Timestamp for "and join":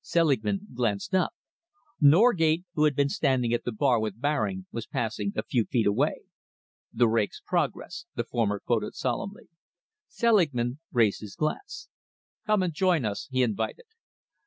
12.62-13.04